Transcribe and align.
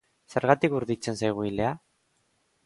Zergatik 0.35 0.73
urditzen 0.79 1.19
zaigu 1.21 1.45
ilea? 1.51 1.75